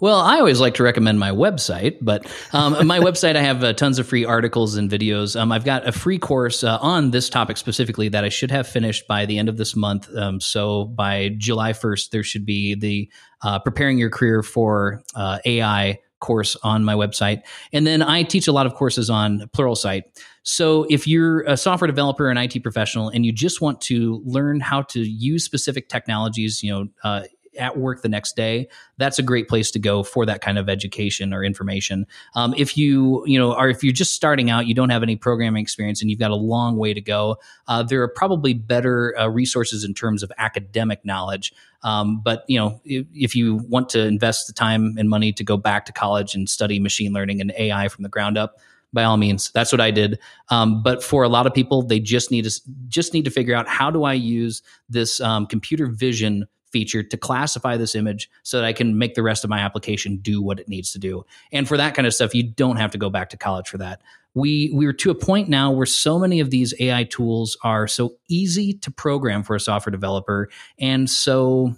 [0.00, 3.74] Well, I always like to recommend my website, but um, my website, I have uh,
[3.74, 5.38] tons of free articles and videos.
[5.38, 8.66] Um, I've got a free course uh, on this topic specifically that I should have
[8.66, 10.08] finished by the end of this month.
[10.16, 13.10] Um, so by July 1st, there should be the
[13.42, 17.42] uh, Preparing Your Career for uh, AI course on my website.
[17.72, 20.02] And then I teach a lot of courses on Pluralsight.
[20.42, 24.60] So if you're a software developer, an IT professional, and you just want to learn
[24.60, 27.22] how to use specific technologies, you know, uh,
[27.60, 30.68] at work the next day, that's a great place to go for that kind of
[30.68, 32.06] education or information.
[32.34, 35.16] Um, if you you know are if you're just starting out, you don't have any
[35.16, 37.36] programming experience, and you've got a long way to go,
[37.68, 41.52] uh, there are probably better uh, resources in terms of academic knowledge.
[41.82, 45.42] Um, but you know, if, if, you want to invest the time and money to
[45.42, 48.58] go back to college and study machine learning and AI from the ground up,
[48.92, 50.18] by all means, that's what I did.
[50.48, 53.54] Um, but for a lot of people, they just need to just need to figure
[53.54, 58.58] out how do I use this um, computer vision feature to classify this image so
[58.58, 61.24] that I can make the rest of my application do what it needs to do.
[61.52, 63.78] And for that kind of stuff, you don't have to go back to college for
[63.78, 64.02] that.
[64.34, 68.14] We we're to a point now where so many of these AI tools are so
[68.28, 70.48] easy to program for a software developer
[70.78, 71.74] and so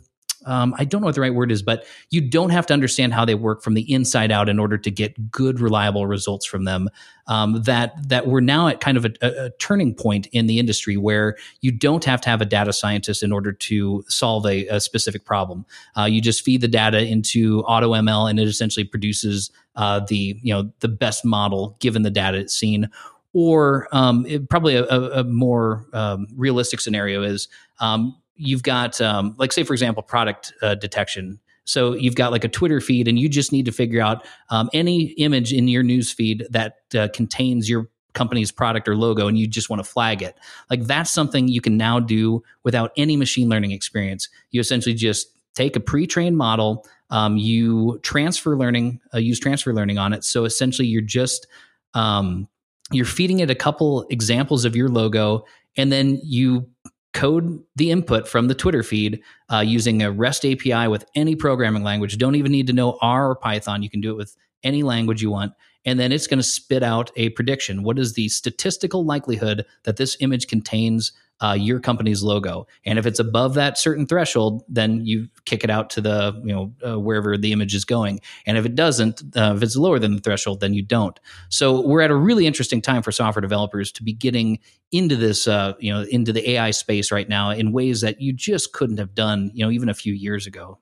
[0.47, 3.15] um, I don't know what the right word is, but you don't have to understand
[3.15, 6.65] how they work from the inside out in order to get good, reliable results from
[6.65, 6.89] them.
[7.29, 10.97] Um, that that we're now at kind of a, a, turning point in the industry
[10.97, 14.81] where you don't have to have a data scientist in order to solve a, a
[14.81, 15.65] specific problem.
[15.97, 20.53] Uh, you just feed the data into AutoML, and it essentially produces uh, the you
[20.53, 22.91] know the best model given the data it's seen
[23.35, 27.49] or um, it, probably a, a more um, realistic scenario is
[27.81, 31.39] um, you've got um, like say for example product uh, detection.
[31.65, 34.69] So you've got like a twitter feed and you just need to figure out um,
[34.73, 39.39] any image in your news feed that uh, contains your company's product or logo and
[39.39, 40.37] you just want to flag it.
[40.71, 44.29] Like that's something you can now do without any machine learning experience.
[44.51, 49.99] You essentially just take a pre-trained model um, you transfer learning uh, use transfer learning
[49.99, 50.25] on it.
[50.25, 51.47] So essentially you're just
[51.95, 52.49] um,
[52.91, 55.45] you're feeding it a couple examples of your logo
[55.77, 56.69] and then you
[57.13, 61.83] code the input from the Twitter feed uh, using a REST API with any programming
[61.83, 62.19] language.
[62.19, 63.83] Don't even need to know R or Python.
[63.83, 65.53] You can do it with any language you want.
[65.85, 67.83] And then it's going to spit out a prediction.
[67.83, 71.13] What is the statistical likelihood that this image contains
[71.43, 72.67] uh, your company's logo.
[72.87, 76.53] And if it's above that certain threshold, then you kick it out to the you
[76.55, 78.21] know uh, wherever the image is going.
[78.47, 81.19] And if it doesn't, uh, if it's lower than the threshold, then you don't.
[81.49, 84.61] So we're at a really interesting time for software developers to be getting
[84.93, 88.33] into this uh, you know into the AI space right now in ways that you
[88.33, 90.79] just couldn't have done you know even a few years ago.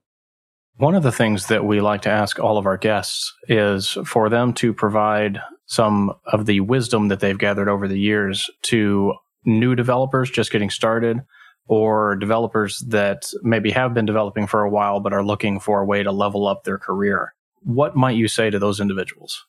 [0.77, 4.31] One of the things that we like to ask all of our guests is for
[4.31, 9.75] them to provide some of the wisdom that they've gathered over the years to new
[9.75, 11.21] developers just getting started
[11.67, 15.87] or developers that maybe have been developing for a while but are looking for a
[15.87, 17.35] way to level up their career.
[17.63, 19.45] What might you say to those individuals?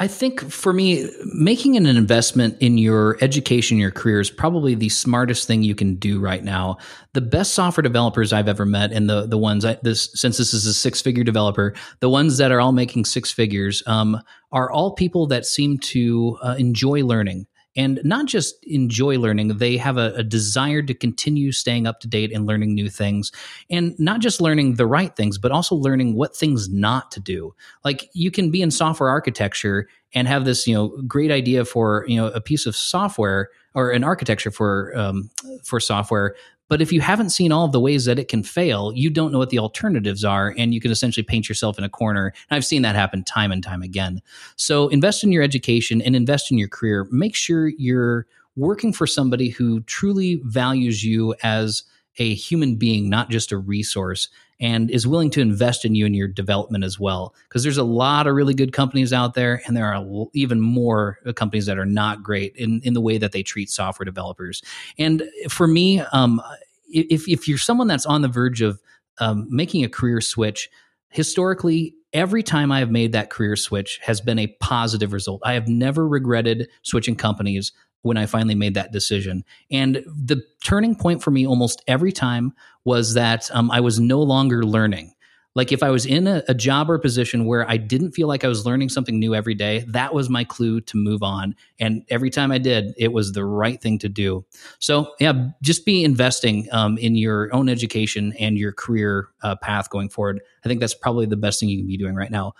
[0.00, 4.90] I think for me, making an investment in your education, your career is probably the
[4.90, 6.78] smartest thing you can do right now.
[7.14, 10.54] The best software developers I've ever met, and the the ones I, this since this
[10.54, 14.70] is a six figure developer, the ones that are all making six figures, um, are
[14.70, 17.46] all people that seem to uh, enjoy learning
[17.76, 22.08] and not just enjoy learning, they have a, a, desire to continue staying up to
[22.08, 23.30] date and learning new things.
[23.70, 27.54] And not just learning the right things, but also learning what things not to do.
[27.84, 32.04] Like you can be in software architecture and have this, you know, great idea for,
[32.08, 35.30] you know, a piece of software or an architecture for um,
[35.62, 36.34] for software,
[36.68, 39.32] but if you haven't seen all of the ways that it can fail, you don't
[39.32, 42.32] know what the alternatives are, and you can essentially paint yourself in a corner.
[42.50, 44.20] And I've seen that happen time and time again.
[44.56, 47.06] So invest in your education and invest in your career.
[47.10, 51.84] Make sure you're working for somebody who truly values you as
[52.18, 54.28] a human being, not just a resource,
[54.60, 57.34] and is willing to invest in you and your development as well.
[57.48, 61.18] Because there's a lot of really good companies out there, and there are even more
[61.36, 64.62] companies that are not great in, in the way that they treat software developers.
[64.98, 66.42] And for me, um,
[66.88, 68.80] if, if you're someone that's on the verge of
[69.20, 70.68] um, making a career switch,
[71.10, 75.42] historically, every time I have made that career switch has been a positive result.
[75.44, 77.72] I have never regretted switching companies
[78.02, 79.44] when I finally made that decision.
[79.70, 82.52] And the turning point for me almost every time
[82.84, 85.12] was that um, I was no longer learning.
[85.54, 88.44] Like if I was in a, a, job or position where I didn't feel like
[88.44, 91.56] I was learning something new every day, that was my clue to move on.
[91.80, 94.44] And every time I did, it was the right thing to do.
[94.78, 99.90] So yeah, just be investing um, in your own education and your career uh, path
[99.90, 100.40] going forward.
[100.64, 102.52] I think that's probably the best thing you can be doing right now.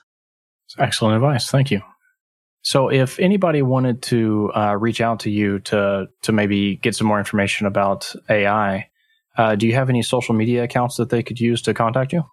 [0.77, 1.49] Excellent advice.
[1.49, 1.81] Thank you.
[2.63, 7.07] So, if anybody wanted to uh, reach out to you to to maybe get some
[7.07, 8.89] more information about AI,
[9.37, 12.25] uh, do you have any social media accounts that they could use to contact you?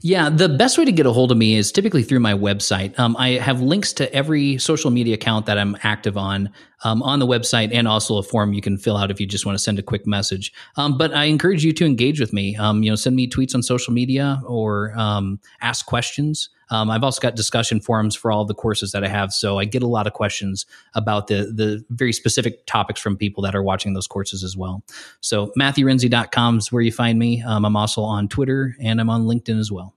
[0.00, 2.98] Yeah, the best way to get a hold of me is typically through my website.
[2.98, 6.50] Um, I have links to every social media account that I'm active on
[6.82, 9.46] um, on the website, and also a form you can fill out if you just
[9.46, 10.52] want to send a quick message.
[10.76, 12.54] Um, but I encourage you to engage with me.
[12.56, 16.50] Um, you know, send me tweets on social media or um, ask questions.
[16.74, 19.32] Um, I've also got discussion forums for all the courses that I have.
[19.32, 23.44] So I get a lot of questions about the, the very specific topics from people
[23.44, 24.82] that are watching those courses as well.
[25.20, 27.42] So MatthewRenze.com is where you find me.
[27.42, 29.94] Um, I'm also on Twitter and I'm on LinkedIn as well.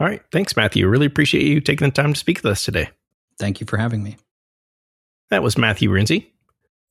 [0.00, 0.22] All right.
[0.32, 0.88] Thanks, Matthew.
[0.88, 2.90] Really appreciate you taking the time to speak with us today.
[3.38, 4.16] Thank you for having me.
[5.30, 6.26] That was Matthew Renze.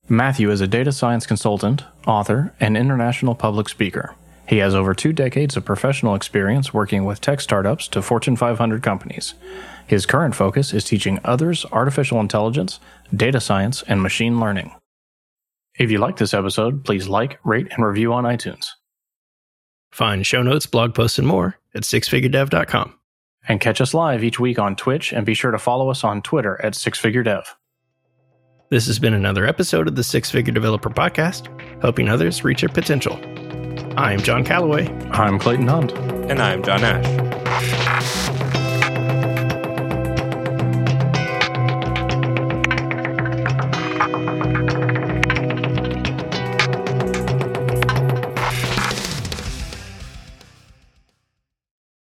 [0.08, 4.14] Matthew is a data science consultant, author, and international public speaker.
[4.46, 8.82] He has over two decades of professional experience working with tech startups to Fortune 500
[8.82, 9.34] companies.
[9.86, 12.80] His current focus is teaching others artificial intelligence,
[13.14, 14.74] data science, and machine learning.
[15.78, 18.68] If you like this episode, please like, rate, and review on iTunes.
[19.90, 22.94] Find show notes, blog posts, and more at sixfiguredev.com.
[23.46, 26.22] And catch us live each week on Twitch and be sure to follow us on
[26.22, 27.44] Twitter at sixfiguredev.
[28.70, 31.48] This has been another episode of the Six Figure Developer Podcast,
[31.82, 33.20] helping others reach their potential.
[33.96, 34.88] I'm Jon Callaway.
[35.12, 35.92] I'm Clayton Hunt.
[36.28, 37.83] And I'm John Ash.